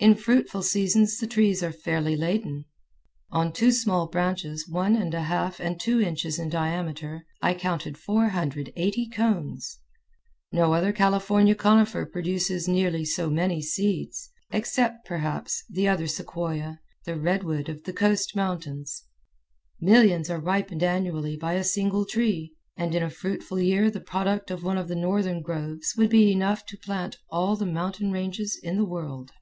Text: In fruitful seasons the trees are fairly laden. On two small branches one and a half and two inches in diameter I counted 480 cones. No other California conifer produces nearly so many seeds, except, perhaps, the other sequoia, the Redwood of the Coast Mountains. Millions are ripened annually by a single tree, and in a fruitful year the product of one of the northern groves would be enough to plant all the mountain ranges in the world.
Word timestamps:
In 0.00 0.14
fruitful 0.14 0.62
seasons 0.62 1.18
the 1.18 1.26
trees 1.26 1.60
are 1.60 1.72
fairly 1.72 2.14
laden. 2.14 2.66
On 3.32 3.52
two 3.52 3.72
small 3.72 4.06
branches 4.06 4.68
one 4.68 4.94
and 4.94 5.12
a 5.12 5.22
half 5.24 5.58
and 5.58 5.80
two 5.80 6.00
inches 6.00 6.38
in 6.38 6.48
diameter 6.50 7.26
I 7.42 7.54
counted 7.54 7.98
480 7.98 9.08
cones. 9.08 9.80
No 10.52 10.72
other 10.72 10.92
California 10.92 11.56
conifer 11.56 12.06
produces 12.06 12.68
nearly 12.68 13.04
so 13.04 13.28
many 13.28 13.60
seeds, 13.60 14.30
except, 14.52 15.04
perhaps, 15.04 15.64
the 15.68 15.88
other 15.88 16.06
sequoia, 16.06 16.78
the 17.04 17.18
Redwood 17.18 17.68
of 17.68 17.82
the 17.82 17.92
Coast 17.92 18.36
Mountains. 18.36 19.02
Millions 19.80 20.30
are 20.30 20.38
ripened 20.38 20.84
annually 20.84 21.36
by 21.36 21.54
a 21.54 21.64
single 21.64 22.04
tree, 22.06 22.54
and 22.76 22.94
in 22.94 23.02
a 23.02 23.10
fruitful 23.10 23.58
year 23.58 23.90
the 23.90 23.98
product 23.98 24.52
of 24.52 24.62
one 24.62 24.78
of 24.78 24.86
the 24.86 24.94
northern 24.94 25.42
groves 25.42 25.96
would 25.98 26.08
be 26.10 26.30
enough 26.30 26.64
to 26.66 26.76
plant 26.78 27.16
all 27.30 27.56
the 27.56 27.66
mountain 27.66 28.12
ranges 28.12 28.56
in 28.62 28.76
the 28.76 28.84
world. 28.86 29.32